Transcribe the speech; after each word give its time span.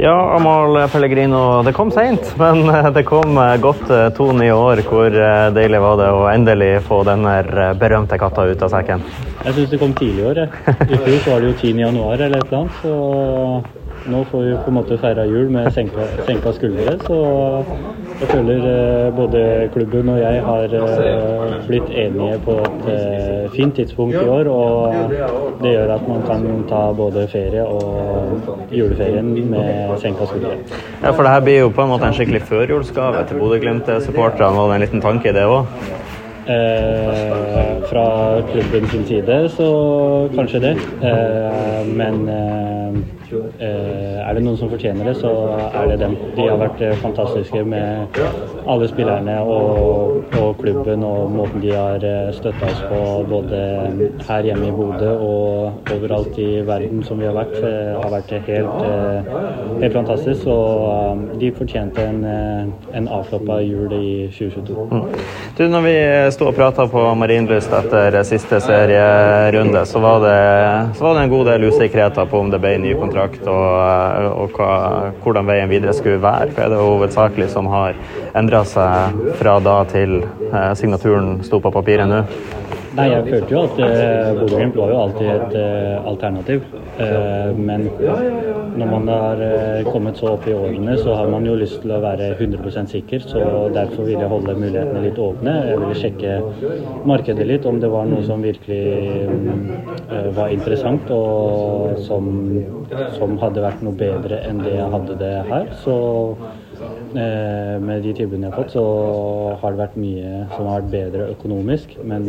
Ja, 0.00 0.36
Amahl 0.36 0.88
Pellegrino, 0.88 1.62
det 1.62 1.74
kom 1.76 1.90
seint, 1.92 2.30
men 2.40 2.62
det 2.94 3.02
kom 3.04 3.36
godt 3.60 3.90
to 4.16 4.30
nye 4.32 4.54
år. 4.56 4.80
Hvor 4.88 5.12
deilig 5.52 5.80
var 5.84 5.98
det 6.00 6.06
å 6.16 6.22
endelig 6.30 6.70
få 6.86 7.02
den 7.04 7.26
berømte 7.82 8.16
katta 8.20 8.46
ut 8.48 8.64
av 8.64 8.72
sekken? 8.72 9.04
Jeg 9.44 9.58
syns 9.58 9.74
det 9.74 9.80
kom 9.82 9.92
tidlig 9.98 10.24
i 10.24 10.30
år. 10.30 10.40
I 10.88 11.02
fjor 11.04 11.20
var 11.26 11.44
det 11.44 11.52
jo 11.52 11.58
10. 11.58 11.84
januar 11.84 12.16
eller 12.16 12.40
et 12.40 12.48
eller 12.48 12.62
annet. 12.62 12.80
så 12.80 13.79
nå 14.06 14.24
får 14.24 14.42
vi 14.42 14.52
på 14.64 14.70
en 14.70 14.74
måte 14.74 14.96
feira 14.98 15.24
jul 15.26 15.50
med 15.50 15.72
senka, 15.72 16.06
senka, 16.26 16.52
skuldre. 16.52 16.94
Så 17.06 17.18
jeg 18.20 18.28
føler 18.30 18.66
eh, 18.70 19.08
både 19.16 19.42
klubben 19.74 20.08
og 20.08 20.20
jeg 20.20 20.42
har 20.44 20.74
eh, 20.80 21.56
blitt 21.68 21.90
enige 22.04 22.38
på 22.44 22.56
et 22.64 22.88
eh, 22.94 23.50
fint 23.56 23.74
tidspunkt 23.76 24.16
i 24.16 24.24
år. 24.24 24.50
Og 24.52 25.14
det 25.62 25.74
gjør 25.74 25.94
at 25.96 26.08
man 26.08 26.22
kan 26.28 26.46
ta 26.68 26.82
både 26.96 27.26
ferie 27.32 27.64
og 27.64 28.72
juleferien 28.72 29.32
med 29.50 29.98
senka 30.00 30.28
skuldre. 30.30 30.56
Ja, 31.02 31.10
for 31.10 31.22
det 31.22 31.34
her 31.34 31.44
blir 31.44 31.60
jo 31.60 31.74
på 31.74 31.84
en 31.84 31.92
måte 31.94 32.08
en 32.08 32.16
skikkelig 32.16 32.42
førjulsgave 32.48 33.26
til 33.28 33.42
Bodø-Glimt-supporterne. 33.42 34.56
Var 34.56 34.72
det 34.72 34.80
en 34.80 34.86
liten 34.86 35.04
tanke 35.04 35.30
i 35.30 35.36
det 35.36 35.44
òg? 35.48 35.68
Eh, 36.46 37.82
fra 37.90 38.42
klubben 38.52 38.88
sin 38.88 39.06
side 39.06 39.48
så 39.48 40.28
kanskje 40.34 40.60
det. 40.60 40.76
Eh, 41.02 41.86
men 41.86 42.28
eh, 42.28 42.80
Eh, 43.30 44.18
er 44.28 44.34
det 44.34 44.42
noen 44.42 44.56
som 44.58 44.70
fortjener 44.70 45.06
det, 45.06 45.14
så 45.20 45.30
er 45.70 45.92
det 45.92 45.98
dem. 46.00 46.16
De 46.34 46.46
har 46.48 46.58
vært 46.58 46.80
eh, 46.82 46.96
fantastiske 46.98 47.62
med 47.68 48.18
alle 48.66 48.88
spillerne 48.90 49.36
og, 49.46 50.16
og 50.40 50.58
klubben 50.58 51.04
og 51.06 51.30
måten 51.30 51.62
de 51.62 51.70
har 51.70 52.02
eh, 52.06 52.32
støtta 52.34 52.70
oss 52.72 52.80
på 52.90 53.00
både 53.30 53.60
her 54.26 54.48
hjemme 54.48 54.70
i 54.70 54.74
Bodø 54.74 55.12
og 55.14 55.92
overalt 55.94 56.40
i 56.42 56.48
verden 56.66 57.04
som 57.06 57.22
vi 57.22 57.28
har 57.28 57.36
vært. 57.36 57.54
har 57.60 58.10
vært 58.10 58.32
helt, 58.48 58.82
helt 59.82 59.94
fantastisk. 59.94 60.46
Og 60.50 61.38
de 61.40 61.52
fortjente 61.54 62.02
en, 62.02 62.24
en 62.94 63.08
avslappa 63.08 63.60
jul 63.62 63.92
i 63.94 64.10
2022. 64.34 64.88
Mm. 64.90 65.24
Du, 65.58 65.64
når 65.70 65.86
vi 65.86 65.96
sto 66.34 66.50
og 66.50 66.56
prata 66.58 66.88
på 66.90 67.06
Marienlyst 67.20 67.72
etter 67.80 68.20
siste 68.26 68.60
serierunde, 68.64 69.84
så 69.86 70.02
var 70.02 70.20
det, 70.24 70.36
så 70.98 71.06
var 71.06 71.16
det 71.16 71.26
en 71.26 71.34
god 71.36 71.52
del 71.52 71.68
usikkerheter 71.70 72.28
på 72.30 72.44
om 72.44 72.52
det 72.52 72.62
ble 72.62 72.76
ny 72.80 72.94
kontrakt 72.98 73.10
kontrakt, 73.10 73.46
og, 73.48 74.44
og 74.44 74.56
hva, 74.56 75.12
hvordan 75.22 75.48
veien 75.48 75.70
videre 75.70 75.94
skulle 75.96 76.20
være. 76.22 76.52
Hva 76.54 76.66
er 76.66 76.74
det 76.74 76.80
hovedsakelig 76.80 77.50
som 77.52 77.70
har 77.70 77.98
endra 78.38 78.64
seg 78.64 79.18
fra 79.40 79.58
da 79.60 79.80
til 79.90 80.22
eh, 80.52 80.72
signaturen 80.78 81.40
sto 81.46 81.60
på 81.60 81.72
papiret 81.74 82.08
nå? 82.08 82.24
Nei, 82.98 83.06
jeg 83.12 83.26
følte 83.28 83.54
jo 83.54 83.60
at 83.68 83.76
uh, 83.78 84.38
Bodø-Glimt 84.40 84.76
var 84.80 84.90
jo 84.90 84.96
alltid 85.04 85.28
et 85.30 85.52
uh, 85.54 86.08
alternativ. 86.10 86.64
Uh, 86.98 87.54
men 87.54 87.86
når 88.80 88.88
man 88.90 89.10
har 89.10 89.42
uh, 89.42 89.90
kommet 89.92 90.18
så 90.18 90.32
opp 90.32 90.48
i 90.50 90.54
årene, 90.56 90.96
så 90.98 91.14
har 91.14 91.30
man 91.30 91.46
jo 91.46 91.54
lyst 91.60 91.78
til 91.84 91.94
å 91.94 92.00
være 92.02 92.32
100% 92.34 92.90
sikker. 92.90 93.22
Så 93.30 93.44
derfor 93.76 94.08
vil 94.08 94.18
jeg 94.18 94.30
holde 94.32 94.56
mulighetene 94.58 95.04
litt 95.04 95.20
åpne. 95.22 95.54
Jeg 95.70 95.78
ville 95.84 96.00
sjekke 96.00 96.34
markedet 97.06 97.46
litt, 97.46 97.68
om 97.70 97.78
det 97.82 97.92
var 97.92 98.10
noe 98.10 98.26
som 98.26 98.42
virkelig 98.42 98.82
um, 99.30 99.70
var 100.36 100.50
interessant 100.54 101.10
og 101.14 102.00
som, 102.06 102.26
som, 103.16 103.38
hadde 103.40 103.62
vært 103.62 103.86
noe 103.86 103.96
bedre 103.96 104.42
enn 104.48 104.64
det 104.64 104.74
jeg 104.74 104.90
hadde 104.96 105.20
det 105.22 105.36
her. 105.46 105.70
Så 105.84 105.94
med 107.10 108.04
de 108.04 108.12
tilbudene 108.14 108.48
jeg 108.48 108.54
har 108.54 108.62
fått, 108.62 108.74
så 108.74 108.84
har 109.60 109.74
det 109.74 109.80
vært 109.80 109.96
mye 110.00 110.30
som 110.54 110.68
har 110.68 110.80
vært 110.80 110.90
bedre 110.92 111.28
økonomisk. 111.34 111.94
Men 112.06 112.28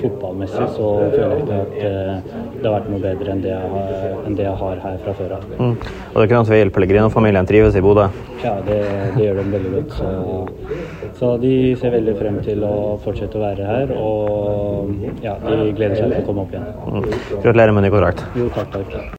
fotballmessig 0.00 0.66
så 0.76 0.90
føler 1.14 1.34
jeg 1.34 1.44
ikke 1.44 1.60
at 1.60 1.76
eh, 1.78 2.40
det 2.60 2.66
har 2.66 2.76
vært 2.76 2.90
noe 2.92 3.02
bedre 3.04 3.34
enn 3.34 3.44
det 3.44 3.52
jeg 3.52 3.72
har, 3.74 4.20
det 4.28 4.46
jeg 4.46 4.56
har 4.62 4.82
her 4.84 4.98
fra 5.04 5.16
før 5.20 5.36
av. 5.38 5.46
Mm. 5.56 5.74
Og 5.74 6.16
det 6.16 6.22
er 6.22 6.28
ikke 6.28 6.38
noen 6.38 6.50
tvil, 6.50 6.72
Pellegrino-familien 6.76 7.50
trives 7.50 7.78
i 7.78 7.84
Bodø? 7.84 8.08
Ja, 8.44 8.54
det, 8.66 8.78
det, 9.16 9.24
gjør 9.24 9.40
de 9.40 9.46
veldig 9.54 9.72
godt. 9.76 9.96
Så, 9.98 10.10
så, 11.18 11.32
de 11.42 11.54
ser 11.80 11.94
veldig 11.96 12.16
frem 12.20 12.40
til 12.44 12.64
å 12.66 12.74
fortsette 13.04 13.40
å 13.40 13.44
være 13.44 13.68
her. 13.68 13.94
Og 13.96 15.24
ja, 15.24 15.36
de 15.44 15.72
gleder 15.76 15.98
seg 15.98 16.14
til 16.14 16.20
å 16.22 16.26
komme 16.28 16.46
opp 16.46 16.54
igjen. 16.56 16.68
Mm. 16.86 17.10
Gratulerer 17.40 17.76
med 17.76 17.86
ny 17.86 17.92
kontrakt. 17.92 18.24
Jo, 18.38 18.48
takk, 18.56 18.72
takk. 18.76 18.94